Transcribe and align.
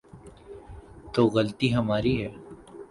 تو 1.13 1.21
غلطی 1.33 1.67
ہماری 1.75 2.13
ہے۔ 2.23 2.29